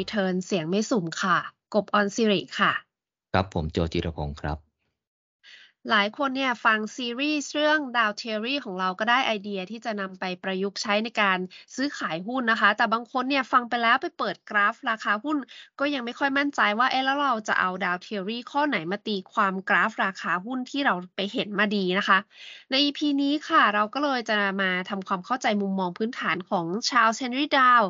[0.00, 1.38] Return เสี่ยงไม่สุ่มค่ะ
[1.74, 2.72] กบออนซิริค่ะ
[3.32, 4.58] ครับผมโจจิรพงศ์ครับ
[5.90, 11.38] หลายคนเนี่ยฟังซีรีส์เรื่อง Dow Theory ของเราก็ได้ไอเดียที่จะนำไปประยุกต์ใช้ในการ
[11.74, 15.36] ซื้อขายหุ้นนะคะ แต่บางคนเนี่ยฟังไปแล้วไปเปิดกราฟราคาหุ้น
[15.80, 22.18] ก็ยังไม่ค่อยมั่นใจว่าเอ๊ะแล้วเราจะเอา Dow Theory ข้อไหนมาตีความกราฟราคาหุ้นที่เราไปเห็นมาดีนะคะ
[22.70, 27.82] ใน EP นี้ค่ะเราก็เลยจะมาทำความเข้าใจมุมมองพื้นฐานของ Charles Henry Dow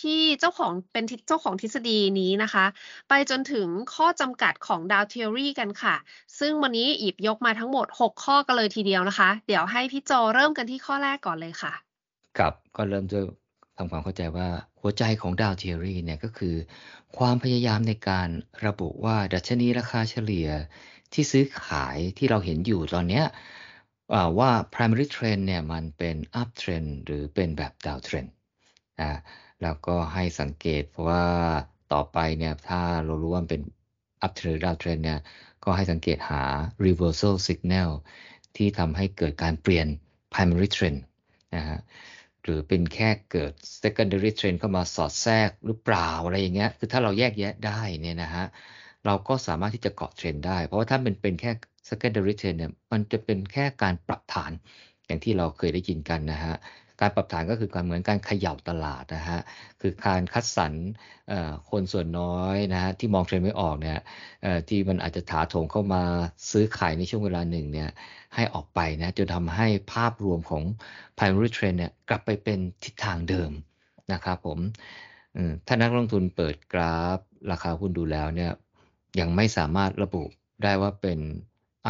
[0.00, 2.64] ที่เจ้าของเป็นเจ้าของทฤษฎีนี้นะคะ
[3.08, 5.94] ไปจนถึงข้อจำกัดของ Dow Theory กันค่ะ
[6.38, 11.72] ซึ่งวันนี้หยิบยกมาทั้งหมด 6 ข้อกันเลยทีเดียวนะคะ เดี๋ยวให้พี่โจเริ่มกันที่ข้อแรกก่อนเลยค่ะ
[12.38, 13.24] ครับก็เริ่มด้วย
[13.76, 14.48] ทำความเข้าใจว่า
[14.80, 16.54] หัวใจของ Dow Theory เนี่ยก็คือ
[17.16, 18.28] ความพยายามในการ
[18.66, 20.48] ระบุว่าดัชนีราคาเฉลี่ย
[21.12, 23.22] ที่ซื้อขายที่เราเห็นอยู่ตอนนี้
[24.38, 28.30] ว่า primary trend เนี่ยมันเป็น up trend หรือเป็นแบบ down trend
[29.00, 29.18] อ่า
[29.62, 31.24] แล้วก็ให้สังเกตเพราะว่า
[31.92, 33.62] ต่อไปเนี่ยถ้าเรารู้ว่าเป็น
[34.26, 35.20] up trend down trend เนี่ย
[35.64, 36.42] ก็ให้สังเกตหา
[36.86, 37.90] reversal signal
[38.56, 39.86] ที่ทำให้เกิดการเปลี่ยน
[40.32, 40.98] primary trend
[41.56, 41.78] นะฮะ
[42.42, 48.46] หรือเป็นแค่เกิด secondary trend เข้ามาสอดแทรกหรือเปล่าอะไรอย่างเงี้ยคือถ้าเราแยกแยะได้เนี่ยนะฮะ
[49.06, 51.50] เราก็สามารถที่จะเกาะเทรนได้ เพราะว่าถ้ามันเป็นแค่
[51.88, 54.52] secondary trend เนี่ยมันจะเป็นแค่การปรับฐาน
[55.06, 56.54] อย่างที่เราเคยได้ยินกันนะฮะ
[57.00, 59.40] การปรับฐานก็คือการเหมือนการเขย่าตลาดนะฮะ
[59.80, 60.72] คือการคัดสรร
[61.70, 63.98] คนส่วนน้อยนะฮะที่มองเทรนด์ไม่ออกเนี่ย
[64.68, 66.02] ที่มันอาจจะถาโถงเข้ามา
[66.50, 67.90] ซื้อขายในช่วงเวลาหนึ่งเนี่ย
[68.34, 70.62] ให้ออกไปนะจนทำให้ภาพรวมของ
[71.18, 73.50] primary trend เนี่ยกลับไปเป็นทิศทางเดิม
[74.12, 74.58] นะครับผม
[75.66, 77.18] ถ้านักลงทุนเปิดกราฟ
[77.50, 78.52] ราคาหุ้นดูแล้วเนี่ย
[79.20, 80.22] ยังไม่สามารถระบุ
[80.62, 81.18] ได้ว่าเป็น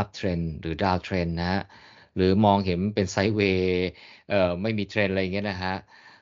[0.00, 1.62] up trend หรือ down trend นะฮะ
[2.16, 3.88] หรือมองเห็นเป็น sideway
[4.62, 5.74] ไม่มีเทรนอะไรเงี้ยนะฮะ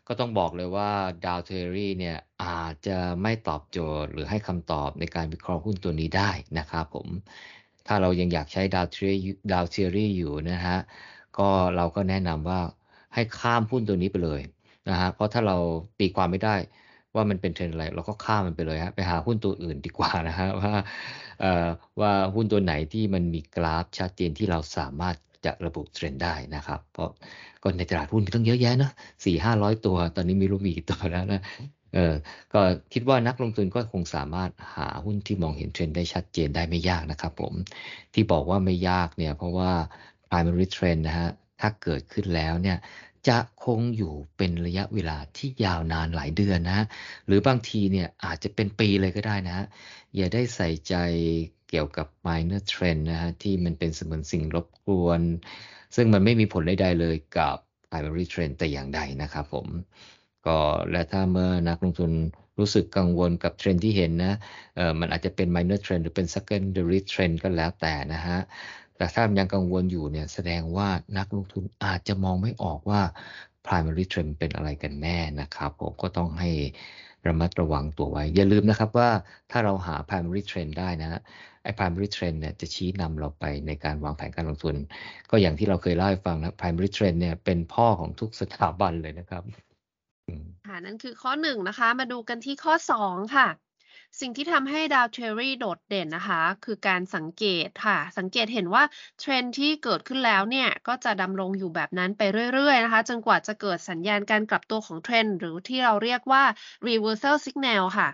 [0.08, 0.91] ก็ต้องบอกเลยว่า
[1.26, 7.08] Dow Theory เนี่ยอาจจะไม่ตอบโจทย์หรือให้คำตอบในการวิเคราะห์หุ้นตัวนี้ได้นะครับผม
[7.86, 10.78] ถ้าเรายังอยากใช้ Dow Theory Dow Theory อยู่นะฮะ
[11.38, 12.60] ก็เราก็แนะนำว่า
[13.14, 14.41] ให้ข้ามหุ้นตัวนี้ไปเลย
[14.88, 15.56] นะฮะเพราะถ้าเรา
[15.98, 16.56] ตีความไม่ได้
[17.14, 20.75] ว่ามันเป็นเทรนอะไร เราก็ข้ามมันไปเลยฮะไปหาหุ้นตัวอื่นดีกว่านะฮะว่า
[22.00, 27.10] ว่าหุ้นตัวไหนที่มันมีกราฟชัดเจนที่เราสามารถ จะระบุเทรนด์ได้นะครับ เพราะ
[27.62, 28.92] ก็ในตลาดหุ้นมีตั้งเยอะแยะเนาะ
[29.24, 31.42] สี่ห้าร้อยตัว ตอนนี้ม่รู้มีกี่ตัวแล้วนะ
[31.94, 32.14] เออ
[32.52, 32.60] ก็
[32.92, 37.54] คิดว่านักลงทุนก็คงสามารถหาหุ้นที่มองเห็นเทรนด์ได้ชัดเจนได้ไม่ยากนะครับผม
[38.14, 39.72] ที่บอกว่าไม่ยากเนี่ยเพราะว่า
[40.28, 41.30] primary trend นะฮะ
[41.60, 42.78] ถ้าเกิดขึ้นแล้วเนี่ย
[43.28, 46.86] จะคงอยู่เป็นระยะเวลาที่ยาวนานหลายเดือนนะ
[47.26, 49.66] หรือบางทีเนี่ยอาจจะเป็นปีเลยก็ได้นะ
[50.16, 50.94] อย่าได้ใส่ใจ
[51.69, 55.21] เกี่ยวกับ minor trend นะฮะที่มันเป็นเสมือนสิ่งรบกวน
[55.94, 57.56] ซึ่งมันไม่มีผลใดๆเลยกับ
[57.88, 59.66] primary trend แต่อย่างใดนะครับผม
[60.47, 60.59] ก็
[60.91, 62.12] และถ้าเมื่อนักลงทุน
[62.59, 64.34] รู้สึกกังวลกับเทรนที่เห็นนะ
[64.76, 68.38] เออมันอาจจะเป็น minor trend หรือเป็น secondary trend ก็แล้วแต่นะฮะ
[68.97, 70.88] แต่ถ้ายังกังวลอยู่เนี่ยแสดงว่า
[71.19, 73.00] นักลงทุนอาจจะมองไม่ออกว่า
[73.66, 76.50] primary trend เป็นอะไรกันแน่นะครับ ผมก็ต้องให้
[77.28, 79.10] ระมัดระวังตัวไว้ อย่าลืมนะครับว่า
[79.50, 81.20] ถ้าเราหา primary trend ได้นะ
[81.62, 84.76] ไอ้ primary trend เนี่ยจะชี้นำเราไปในการวางแผนการลงทุน
[85.31, 89.42] ก็อย่างที่เราเคยเล่าให้ฟังนะ primary trend เนี่ยเป็นพ่อของทุกสถาบันเลยนะครับ
[90.66, 93.47] ค่ะนั่นคือข้อหนึ่งนะคะ มาดูกันที่ข้อสองค่ะ
[94.21, 98.84] สิ่งที่ทำให้ดาวเทอรี่โดดเด่นนะคะ คือการสังเกตค่ะ สังเกตเห็นว่า
[99.21, 102.22] เทรนที่เกิดขึ้นแล้วเนี่ย ก็จะดำรงอยู่แบบนั้นไป
[102.53, 106.44] เรื่อยๆนะคะ จนกว่าจะเกิดสัญญาณการกลับตัวของเทรนหรือที่เราเรียกว่า
[106.87, 108.09] reversal signal ค่ะ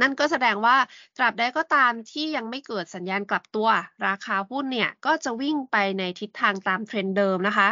[0.00, 0.76] นั่นก็แสดงว่า
[1.16, 3.68] ตราบใดก็ตามที่ยังไม่เกิดสัญญาณกลับตัว
[4.06, 7.68] ราคาหุ้นเนี่ย ก็จะวิ่งไปในทิศทางตามเทรนเดิมนะคะ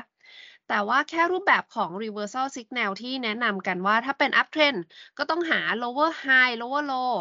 [0.68, 4.78] แต่ว่าแค่รูปแบบของ reversal signal ที่แนะนำกันว่าถ้าเป็น up trend
[5.18, 7.12] ก็ต้องหา lower high lower low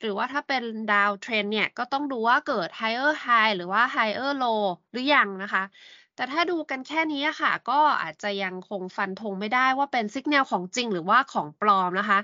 [0.00, 4.60] หรือว่าถ้าเป็น down trend เนี่ย ก็ต้องดูว่าเกิด higher high หรือว่า higher low
[4.92, 5.62] หรือยังนะคะ
[6.16, 12.18] แต่ถ้าดูกันแค่นี้ค่ะ ก็อาจจะยังคงฟันธงไม่ได้ว่าเป็นสัญญาณของจริงหรือว่าของปลอมนะคะ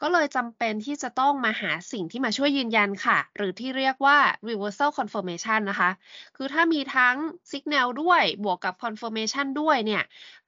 [0.00, 4.18] ก็เลยจำเป็นที่จะต้องมาหาสิ่งที่มาช่วยยืนยันค่ะ หรือที่เรียกว่า
[4.48, 5.90] reversal confirmation นะคะ
[6.36, 7.16] คือถ้ามีทั้ง
[7.52, 10.02] สัญญาณด้วยบวกกับ confirmation ด้วยเนี่ย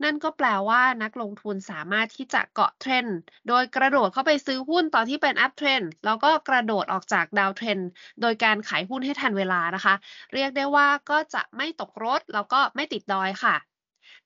[0.05, 3.17] นั่นก็แปลว่านักลงทุนสามารถที่จะเกาะเทรนด์
[3.49, 7.83] โดยกระโดดเข้าไปซื้อหุ้นตอนที่เป็น up trend แล้วก็กระโดดออกจาก down trend
[8.21, 9.95] โดยการขายหุ้นให้ทันเวลานะคะ
[10.35, 13.57] เรียกได้ว่าก็จะไม่ตกรถแล้วก็ไม่ติดดอยค่ะ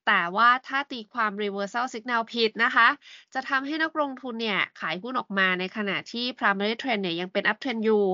[0.07, 2.87] แต่ว่าถ้าตีความ reversal signal ผิดนะคะ
[3.33, 8.05] จะทำให้นักลงทุนเนี่ยขายหุ้นออกมาในขณะที่ primary trend เนี่ยยังเป็น up trend อยู่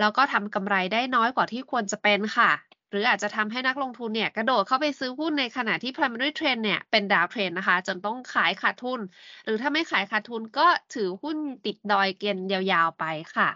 [0.00, 2.50] แล้วก็ทำกำไรได้น้อยกว่าที่ควรจะเป็นค่ะ
[2.90, 9.00] หรืออาจจะทำให้นักลงทุนเนี่ยกระโดดเข้าไปซื้อหุ้นในขณะที่ primary trend เนี่ยเป็นดาวเทรนนะคะ จนต้องขายขาดทุน
[9.44, 11.36] หรือถ้าไม่ขายขาดทุนก็ถือหุ้น
[11.66, 13.04] ติดดอยเกณฑ์ยาวๆไป
[13.36, 13.50] ค่ะ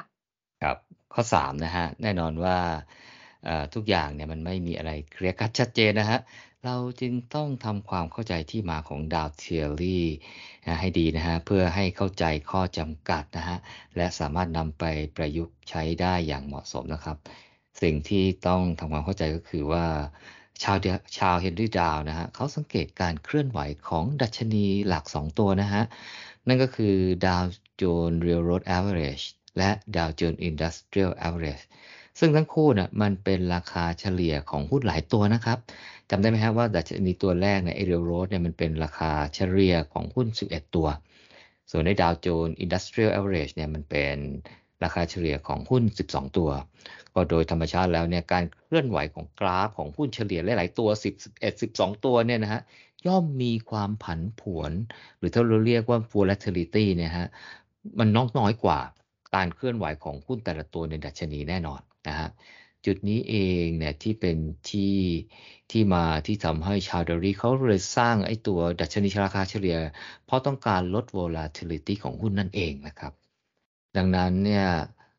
[0.62, 0.76] ครับ
[1.14, 2.56] ข้อสามนะฮะแน่นอนว่า
[3.74, 6.20] ทุกอย่างเนี่ยมันไม่มีอะไรเคลียร์คัดชัดเจนนะฮะ
[6.64, 10.04] เราจึงต้องทำความเข้าใจที่มาของดาวเทียรี่
[10.80, 13.58] ให้ดีนะฮะเพื่อให้เข้าใจข้อจำกัดนะฮะ
[13.96, 14.84] และสามารถนำไป
[15.16, 17.16] ประยุกต์ใช้ได้อย่างเหมาะสมนะครับ
[17.82, 19.84] สิ่งที่ต้องทำความเข้าใจก็คือว่า
[20.62, 20.76] ชาว
[21.18, 25.82] Charles Henry Dow นะฮะเขาสังเกตการเคลื่อนไหวของดัชนีหลัก 2 ตัวนะฮะ
[26.46, 26.96] นั่นก็คือ
[27.26, 29.20] Dow Jones Railroad Average
[29.58, 30.54] และ Dow Jones In
[32.18, 35.58] ซึ่งทั้งคู่เนะมันเป็นราคาเฉลี่ยของหุ้นหลายตัวนะครับ
[36.10, 40.88] จำได้ไหมครับว่าดัชนีตัวแรกใน Railroad เนี่ยมันเป็นราคาเฉลี่ยของหุ้น 11 ตัว
[41.70, 44.16] ส่วนใน Dow Jones Industrial Average เนี่ยมันเป็น
[44.84, 46.50] ราคาเฉลี่ยของหุ้น 12 ตัว
[47.14, 52.60] ก็โดยธรรมชาติแล้วเนี่ยการเคลื่อนไหวของกราฟของหุ้นเฉลี่ยหลาย ๆ ตัว 10 11 12 ตัวเนี่ยนะฮะ
[53.06, 54.72] ย่อมมีความผันผวน
[55.18, 57.28] หรือถ้าเราเรียกว่า volatility เนี่ยฮะ
[57.98, 58.80] มันน้อยน้อยกว่า
[59.34, 62.28] การเคลื่อนไหวของหุ้นแต่ละตัวในดัชนีแน่นอน นะฮะ
[62.86, 64.36] จุดนี้เองเนี่ยที่เป็น
[64.70, 64.96] ที่
[65.70, 69.76] ที่มาที่ทำให้ชาวดอรี่เขาเลยสร้างไอ้ตัวดัชนีราคาเฉลี่ย
[70.26, 73.12] เพราะต้องการลด volatility ของหุ้นนั่นเองนะครับ
[73.96, 74.68] ดังนั้นเนี่ย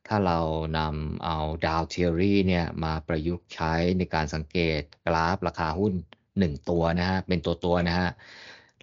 [0.08, 0.40] ถ้าเรา
[0.78, 5.94] นำเอา Dow Theory เนี่ยมาประยุกต์ใช้ในการสังเกตกราฟราคาหุ้น
[6.34, 8.10] 1 ตัวนะฮะเป็นตัวตัวนะฮะ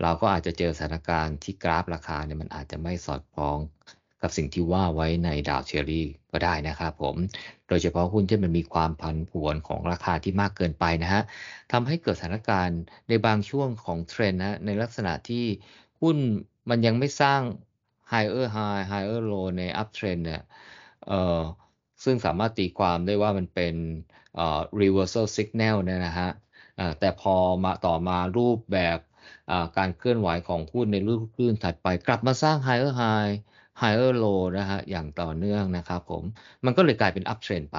[0.02, 3.58] เราก็อาจจะเจอสถานการณ์ที่กราฟราคาเนี่ยมันอาจจะไม่สอดคล้อง
[4.22, 7.16] กับสิ่งที่ว่าไว้ใน Dow Theory ก็ได้นะครับผม
[7.68, 11.22] โดยเฉพาะหุ้นที่มันมีความผันผวนของราคาที่มากเกินไปนะฮะ
[11.72, 15.44] ทำให้เกิดสถานการณ์ในบางช่วงของเทรนนะในลักษณะที่
[16.00, 16.16] หุ้น
[16.70, 17.40] มันยังไม่สร้าง
[18.12, 20.42] higher high higher low ใน up trend เนี่ย
[21.06, 21.40] เอ่อ
[22.04, 23.74] ซึ่งสามารถตีความได้ว่ามันเป็น
[24.34, 26.30] เอ่อ reversal signal เนี่ยนะฮะ
[27.00, 28.98] แต่พอมาต่อมารูปแบบ
[29.76, 33.32] การเคลื่อนไหวของหุ้นในรูปคลื่นถัดไป กลับมาสร้าง higher high
[33.80, 36.22] higher low นะฮะอย่างต่อเนื่องนะครับผม
[36.64, 37.78] มันก็เลยกลายเป็น up trend ไป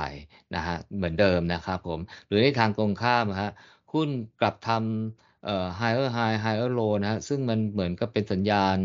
[0.55, 3.49] นะฮะเหมือนเดิมนะครับผมหรือในทางตรงข้ามฮะ
[3.93, 4.09] หุ้น
[4.39, 8.77] กลับทำเอ่อ higher high higher low นะฮะซึ่งมันเหมือนกับเป็นสัญญาณ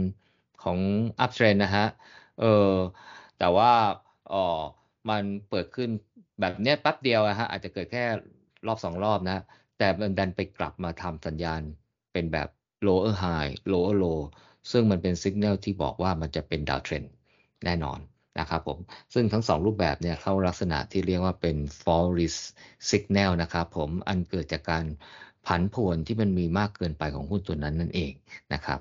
[0.62, 0.78] ของ
[1.24, 1.86] up trend นะฮะ
[2.40, 2.72] เออ
[3.38, 3.72] แต่ว่า
[4.32, 4.44] อ๋อ
[5.10, 5.90] มันเปิดขึ้น
[6.40, 8.04] แบบเนี้ยแป๊บเดียวนะฮะอาจจะเกิดแค่
[8.66, 9.44] รอบสองรอบนะ
[9.78, 11.60] แต่มันดันไปกลับมาทำสัญญาณ
[12.12, 12.48] เป็นแบบ
[12.86, 14.20] lower high lower low
[14.70, 17.02] ซึ่งมันเป็นสัญญาณที่บอกว่ามันจะเป็นดาวเทรน
[17.64, 17.98] แน่นอน
[18.40, 18.78] นะครับผม
[19.14, 22.40] ซึ่งทั้งสองรูปแบบเนี่ยเข้าลักษณะที่เรียกว่าเป็น false
[22.90, 24.84] signal นะครับผม อันเกิดจากการ
[25.46, 28.12] ผันผวนที่มันมีมากเกินไปของหุ้นตัวนั้นนั่นเอง
[28.54, 28.80] นะครับ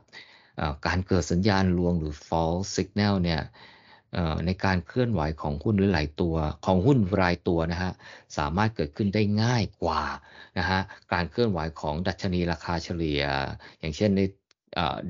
[0.87, 3.41] การเกิดสัญญาณลวงหรือ false signal เนี่ย
[4.45, 6.35] ในการเคลื่อนไหวของหุ้นหรือหลายตัว
[6.65, 7.91] ของหุ้นรายตัวนะฮะ
[8.37, 10.03] สามารถเกิดขึ้นได้ง่ายกว่า
[10.59, 10.79] นะฮะ
[11.13, 13.21] การเคลื่อนไหวของดัชนีราคาเฉลี่ย
[13.79, 14.21] อย่างเช่นใน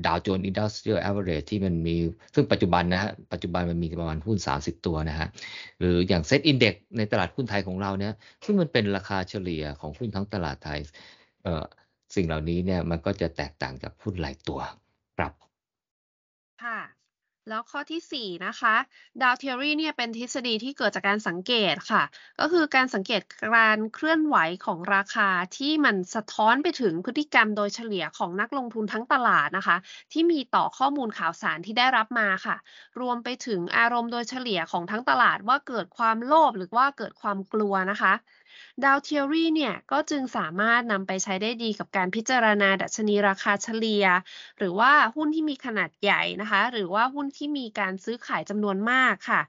[0.06, 1.96] Dow Jones Industrial Average ที่มันมี
[2.34, 5.28] ซึ่งปัจจุบันนะฮะ ปัจจุบันมันมีประมาณหุ้น 30 ตัวนะฮะ
[5.78, 8.14] หรืออย่าง SET Index ในตลาดหุ้นไทยของเราเนี่ย
[8.44, 10.78] ซึ่งมันเป็นราคาเฉลี่ยของหุ้นทั้งตลาดไทย
[12.14, 14.60] สิ่งเหล่านี้เนี่ยมันก็จะแตกต่างจากหุ้นรายตัว
[15.16, 15.32] ครับ
[16.62, 16.78] ค่ะ
[17.48, 18.74] แล้วข้อที่ 4 นะคะ
[19.22, 22.02] Dow Theory เนี่ยเป็นทฤษฎีที่เกิดจากการสังเกตค่ะ
[22.40, 23.22] ก็คือการสังเกต
[23.56, 29.76] การเคลื่อนไหวของราคาที่มันสะท้อนไปถึงพฤติกรรมโดยเฉลี่ยของนักลงทุนทั้งตลาดนะคะ
[30.12, 32.56] ที่มีต่อข้อมูลข่าวสารที่ได้รับมาค่ะ
[33.00, 38.12] รวมไปถึงอารมณ์โดยเฉลี่ยของทั้งตลาดว่าเกิดความโลภหรือว่าเกิดความกลัวนะคะ
[38.84, 44.04] ดาวเทอรี่เนี่ยก็จึงสามารถนำไปใช้ได้ดีกับการพิจารณาดัชนีราคาเฉลี่ย
[44.58, 49.42] หรือว่าหุ้นที่มีขนาดใหญ่นะคะ หรือว่าหุ้นที่มีการซื้อขายจำนวนมากค่ะ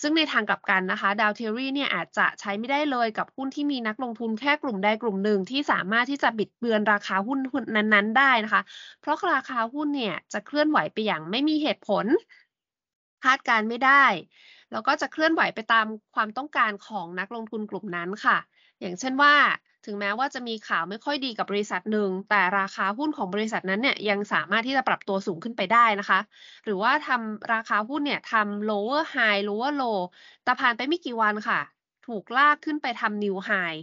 [0.00, 7.38] ซึ่งในทางกลับกันนะคะดาวเทอรี่เนี่ยอาจจะใช้ไม่ได้เลยกับหุ้นที่มีนักลงทุนแค่กลุ่มใดกลุ่มหนึ่งที่สามารถที่จะบิดเบือนราคาหุ้น
[7.76, 8.62] นั้นๆ ได้นะคะ
[9.00, 12.06] เพราะราคาหุ้นเนี่ยจะเคลื่อนไหวไปอย่างไม่มีเหตุผล
[13.24, 14.04] คาดการไม่ได้
[14.72, 18.38] แล้วก็จะเคลื่อนไหวไปตามความต้องการของนักลงทุนกลุ่มนั้นค่ะ
[18.80, 19.34] อย่างเช่นว่า
[19.86, 26.20] ถึงแม้ว่าจะมีข่าวไม่ค่อยดีกับบริษัทหนึ่ง แต่ราคาหุ้นของบริษัทนั้นเนี่ยยังสามารถที่จะปรับตัวสูงขึ้นไปได้นะคะ
[26.64, 29.98] หรือว่าทำราคาหุ้นเนี่ยทำ lower high lower low
[30.44, 31.60] แต่ผ่านไปไม่กี่วันค่ะ
[32.06, 33.78] ถูกลากขึ้นไปทำ new high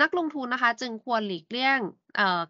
[0.00, 1.80] นักลงทุนนะคะ จึงควรหลีกเลี่ยง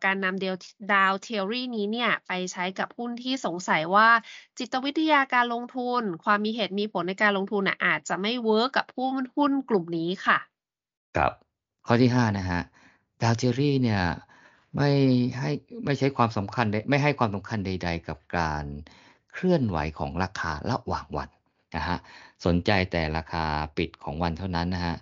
[0.05, 4.09] การนำ Dow Theory นี้เนี่ยไปใช้กับหุ้นที่สงสัยว่า
[4.59, 10.38] จิตวิทยาการลงทุน ความมีเหตุมีผลในการลงทุนอาจจะไม่ work กับหุ้นหุ้นกลุ่มนี้ค่ะ
[11.17, 11.33] ครับ
[11.87, 12.61] ข้อที่ห้านะฮะ
[13.23, 14.02] Dow Theory เนี่ย
[14.76, 14.91] ไม่
[15.38, 15.50] ให้
[15.85, 18.64] ไม่ใช้ความสำคัญไม่ให้ความสำคัญใด ๆ กับการ
[19.33, 21.29] เคลื่อนไหวของราคาระหว่างวัน
[21.76, 21.99] นะฮะ
[22.47, 23.45] สนใจแต่ราคา
[23.76, 24.97] ปิดของวันเท่านั้นนะฮะ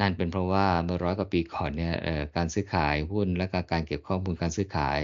[0.00, 1.94] นั่นเป็นเพราะว่าเมื่อร้อยกว่าปีก่อนเนี่ย
[2.36, 5.00] การซื้อขายหุ้นและการเก็บข้อมูลการซื้อขาย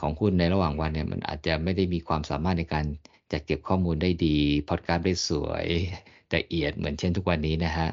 [0.00, 2.84] ของหุ้นในระหว่างวันเนี่ยมันอาจจะไม่ได้มีความสามารถในการ
[3.32, 5.66] จัดเก็บข้อมูลได้ดี พอดการ์ดได้สวย
[6.36, 7.88] ละเอียดเหมือนเช่นทุกวันนี้นะฮะ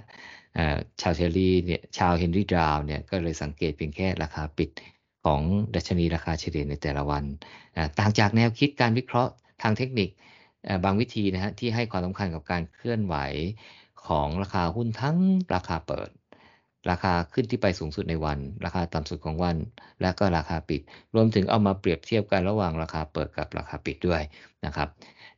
[1.02, 4.70] Dow Theory เนี่ย Charles Henry Dow เนี่ยก็เลยสังเกตเพียงแค่ราคาปิด
[5.26, 5.42] ของ
[5.76, 7.24] ดัชนีราคาเฉลี่ยในแต่ละวัน
[8.00, 10.10] ต่างจากแนวคิดการวิเคราะห์ทางเทคนิค
[10.86, 13.16] บางวิธีนะฮะที่ให้ความสำคัญกับการเคลื่อนไหว
[14.08, 15.18] ของราคาหุ้นทั้ง
[15.54, 16.10] ราคาเปิด
[16.90, 19.58] ราคาขึ้นที่ไปสูงสุดในวัน ราคาต่ำสุดของวัน
[20.02, 20.82] และก็ราคาปิด
[21.16, 24.22] รวมถึงเอามาเปรียบเทียบกันระหว่างราคาเปิดกับราคาปิดด้วย
[24.66, 24.88] นะครับ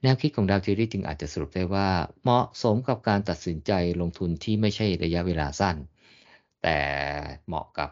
[0.01, 1.89] แนวคิดของดาวทีรีจึงอาจจะสรุปได้ว่า
[2.23, 5.75] เหมาะสมกับการตัดสินใจลงทุนที่ไม่ใช่ระยะเวลาสั้น
[6.63, 6.79] แต่
[7.47, 7.89] เหมาะกับ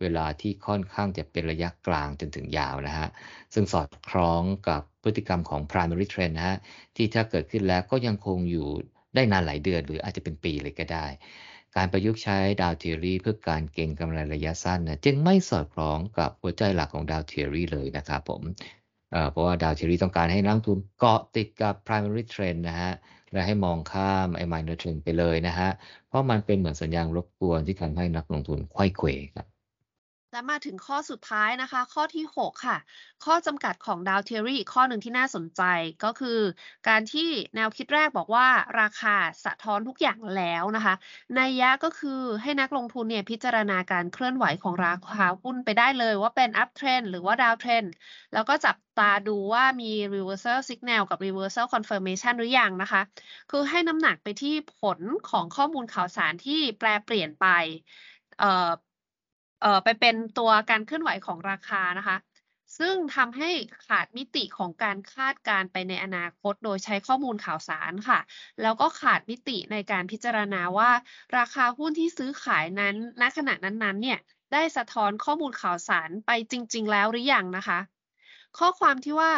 [0.00, 3.08] เวลาที่ค่อนข้างจะเป็นระยะกลางจนถึงยาวนะฮะ
[3.54, 6.56] ซึ่งสอดคล้องกับพฤติกรรมของ primary trend นะฮะ
[6.96, 8.68] ที่ถ้าเกิดขึ้นแล้วก็ยังคงอยู่
[9.14, 11.06] ได้นานหลายเดือน หรืออาจจะเป็นปีเลยก็ได้
[11.76, 18.42] การประยุกต์ใช้ Dow Theory เพื่อการเก็งกำไรระยะสั้นนะจึงไม่สอดคล้องกับหัวใจหลักของ Dow Theory เลยนะครับผม
[19.30, 22.92] เพราะว่า Dow Theory ต้องการให้นักลงทุนเกาะติดกับ primary trend นะฮะ
[23.32, 25.70] และให้มองข้ามไอ้ minor trend ไปเลยนะฮะ
[26.08, 29.51] เพราะมันเป็นเหมือนสัญญาณรบกวนที่ทำให้นักลงทุนควยเขวครับ
[30.32, 32.78] และมาถึงข้อสุดท้ายนะคะ ข้อที่ 6 ค่ะ
[33.24, 35.62] ข้อจำกัดของดาวเทอรี่อีกข้อหนึ่งที่น่าสนใจ
[36.04, 36.38] ก็คือ
[36.88, 38.46] การที่แนวคิดแรกบอกว่า
[38.80, 40.94] ราคาสะท้อนทุกอย่างแล้วนะคะ
[41.38, 47.88] นัยยะก็คือให้นักลงทุนเนี่ยพิจารณาการเคลื่อนไหวของราคาหุ้นไปได้เลยว่าเป็น up trend หรือว่า down trend
[48.32, 53.02] แล้วก็จับตาดูว่ามี reversal signal กับ reversal confirmation หรือยังนะคะ
[53.50, 57.46] คือให้น้ำหนักไปที่ผลของข้อมูลข่าวสารที่แปลเปลี่ยนไป
[58.38, 58.70] เอ่อ
[59.84, 62.16] ไปเป็นตัวการเคลื่อนไหวของราคานะคะ
[62.78, 63.50] ซึ่งทำให้
[63.86, 68.20] ขาดมิติของการคาดการไปในอนาคต โดยใช้ข้อมูลข่าวสารค่ะ
[68.62, 70.90] แล้วก็ขาดมิติในการพิจารณาว่า
[71.38, 74.18] ราคาหุ้นที่ซื้อขายนั้นณขณะนั้นๆเนี่ย
[74.52, 77.78] ได้สะท้อนข้อมูลข่าวสารไปจริง ๆ แล้วหรือยังนะคะ
[78.58, 79.32] ข้อความที่ว่า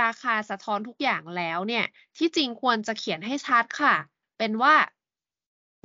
[0.00, 1.84] ราคาสะท้อนทุกอย่างแล้วเนี่ย
[2.16, 3.94] ที่จริงควรจะเขียนให้ชัดค่ะ
[4.38, 4.74] เป็นว่า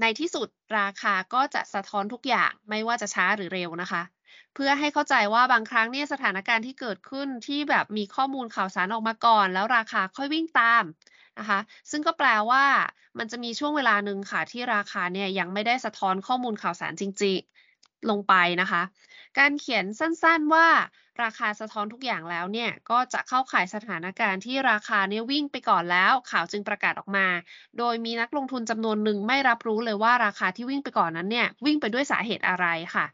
[0.01, 0.47] ในที่สุด
[0.79, 4.01] ราคาก็จะสะท้อนทุกอย่างไม่ว่าจะช้าหรือเร็วนะคะ
[4.53, 10.83] เพื่อให้เข้าใจว่าบางครั้งเนี่ยสถานการณ์ที่เกิดขึ้นที่แบบมีข้อมูลข่าวสารออกมาก่อน แล้วราคาค่อยวิ่งตาม
[11.39, 11.59] นะคะ
[11.91, 12.65] ซึ่งก็แปลว่า
[13.17, 17.37] มันจะมีช่วงเวลาหนึ่งค่ะที่ราคาเนี่ยยังไม่ได้สะท้อนข้อมูลข่าวสารจริง
[18.09, 18.81] ลงไปนะคะ
[19.39, 20.67] การเขียนสั้นๆว่า
[21.23, 27.27] ราคาสะท้อนทุกอย่างแล้วเนี่ย ก็จะเข้าข่ายสถานการณ์ที่ราคาเนี่ยวิ่งไปก่อนแล้ว ข่าวจึงประกาศออกมา
[27.77, 33.05] โดยมีนักลงทุนจำนวนหนึ่งไม่รับรู้เลยว่าราคาที่วิ่งไปก่อนนั้นเนี่ยวิ่งไปด้วยสาเหตุอะไรค่ะ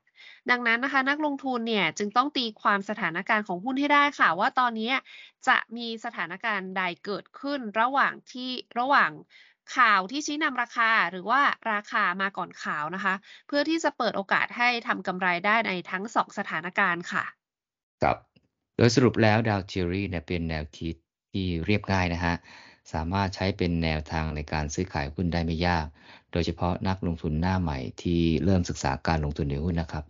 [0.49, 4.91] ดังนั้นนะคะนักลงทุนเนี่ยจึงต้องตีความสถานการณ์ของหุ้นให้ได้ค่ะ ว่าตอนนี้
[5.47, 8.49] จะมีสถานการณ์ใดเกิดขึ้นระหว่างที่
[8.79, 9.11] ระหว่าง
[9.77, 11.41] ข่าวที่ชี้นำราคาหรือว่า
[11.71, 13.13] ราคามาก่อนข่าวนะคะ
[13.47, 17.23] เพื่อที่จะเปิดโอกาสให้ทำกำไรได้ในทั้งสองสถานการณ์ค่ะ
[18.03, 18.17] ครับ
[18.77, 20.95] โดยสรุปแล้วดาวเทอรี่เนี่ยเป็นแนวคิด
[21.31, 22.35] ที่เรียบง่ายนะฮะ
[22.93, 25.85] สามารถใช้เป็นแนวทางในการซื้อขายหุ้นได้ไม่ยาก
[26.31, 30.05] โดยเฉพาะนักลงทุนหน้าใหม่ที่เริ่มศึกษาการลงทุนในหุ้นนะครับ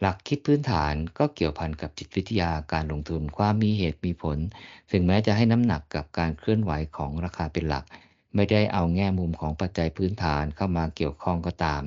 [0.00, 4.38] หลักคิดพื้นฐานก็เกี่ยวพันกับจิตวิทยาการลงทุนความมีเหตุมีผล
[4.92, 7.84] ถึงแม้จะให้น้ำหนักกับการเคลื่อนไหวของราคาเป็นหลัก
[8.38, 11.82] ไม่ได้เอาแง่มุมของปัจจัยพื้นฐานเข้ามาเกี่ยวข้องก็ตาม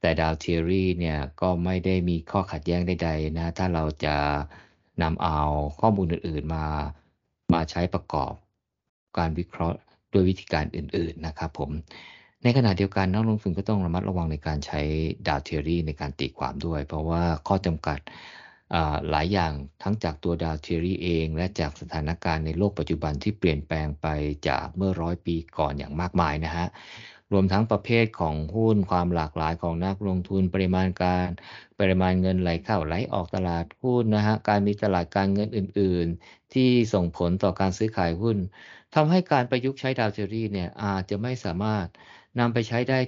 [0.00, 4.16] แต่ Dow Theory เนี่ยก็ไม่ได้มีข้อขัดแย้งใดๆนะถ้าเราจะ
[5.02, 5.40] นำเอา
[5.80, 6.66] ข้อมูลอื่นๆมา
[7.52, 8.32] มาใช้ประกอบ
[9.18, 9.78] การวิเคราะห์
[10.12, 11.70] ด้วยวิธีการอื่นๆนะครับผม
[12.42, 14.80] ในขณะเดียวกันนักลงทุนก็ต้องระมัดระวังในการใช้
[15.28, 17.98] Dow Theory ในการตีความด้วย เพราะว่าข้อจำกัด
[19.10, 24.06] หลายอย่างทั้งจากตัว Dow Theory เอง และจากสถานการณ์ในโลกปัจจุบันที่เปลี่ยนแปลงไป
[24.48, 26.66] จากเมื่อร้อยปีก่อนอย่างมากมายนะฮะ
[27.32, 31.28] รวมทั้งประเภทของหุ้นความหลากหลายของนักลงทุนปริมาณการ
[31.80, 38.36] ปริมาณเงินไหลเข้าไหลออกตลาดหุ้นนะฮะการมีตลาดการเงินอื่น ๆ ที่ส่งผลต่อการซื้อขายหุ้น
[38.94, 41.86] ทำให้การประยุกต์ใช้ดาวเทอรี่เนี่ยอาจจะไม่สามารถ
[42.38, 42.98] นำไปใช้ได้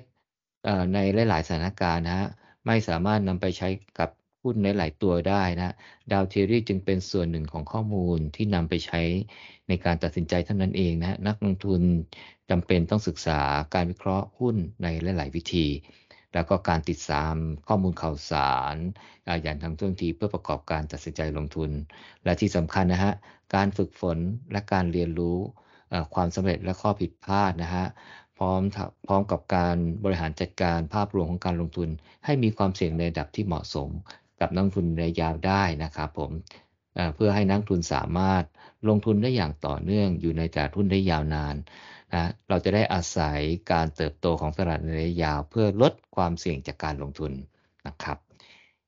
[0.95, 2.29] ในหลาย ๆ สถานการณ์นะฮะ
[2.67, 4.11] ไม่สามารถนำไปใช้กับ
[4.43, 5.75] หุ้นในหลายตัวได้นะ
[6.13, 9.01] ดาวเทอรี่จึงเป็นส่วนหนึ่งของข้อมูลที่นำไปใช้
[9.69, 11.83] ในการตัดสินใจเท่านั้นเองนะนักลงทุน
[12.51, 13.41] จำเป็นต้องศึกษา
[13.75, 15.67] การวิเคราะห์หุ้นในหลาย ๆ วิธี
[16.35, 17.35] แล้วก็การติดตาม
[17.69, 18.77] ข้อมูลข่าวสาร
[19.43, 21.71] อย่างทำท่วงทีเพื่อประกอบการตัดสินใจลงทุน
[22.25, 23.13] และที่สำคัญนะฮะ
[23.55, 24.19] การฝึกฝน
[24.53, 25.39] และการเรียนรู้
[26.15, 27.87] ความสำเร็จและข้อผิดพลาดนะฮะ
[28.39, 28.61] พร้อม
[29.07, 31.89] พร้อมกับการบริหารจัดการภาพรวมของการลงทุน
[32.25, 33.91] ให้มีความเสี่ยงในระดับที่เหมาะสม
[34.41, 36.31] กับนักทุนระยะยาวได้นะครับผม
[37.15, 38.45] เพื่อให้นักลงทุนสามารถ
[38.89, 41.55] ลงทุนได้อย่างต่อเนื่องอยู่ในตลาดหุ้นได้ยาวนาน
[42.15, 43.41] นะเราจะได้อาศัย
[43.73, 47.33] การเติบโตของตลาดในระยะยาว เพื่อลดความเสี่ยงจากการลงทุน
[47.87, 48.19] นะครับ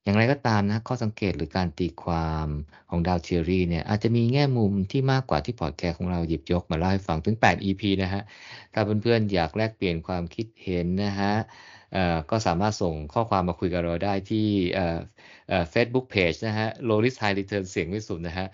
[0.04, 2.46] อย่างไรก็ตามนะข้อสังเกตหรือการตีความ
[2.90, 8.22] ของ Dow Theory เนี่ยอาจจะมีแง่มุมที่มากกว่าที่พอดแคสต์ของเราหยิบยกมาเล่าให้ฟังถึง 8 EP นะฮะ
[8.72, 11.34] ถ้าเพื่อนๆอยากแลกเปลี่ยนความคิดเห็นนะฮะ
[12.30, 14.46] ก็สามารถส่งข้อความมาคุยกับเราได้ที่
[15.70, 18.46] เฟซบุ๊กเพจนะฮะ Low Risk High Return เสียงวิสุดนะฮะ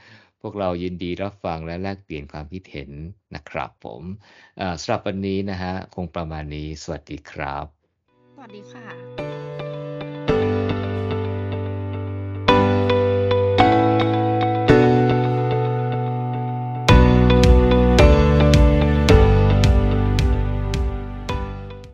[0.42, 2.90] พวกเรายินดีรับฟังและแลกเปลี่ยนความคิดเห็น
[3.34, 4.02] นะครับผม
[4.80, 7.66] สำหรับวันนี้นะฮะ คงประมาณนี้ สวัสดีครับ
[8.34, 9.85] สวัสดีค่ะ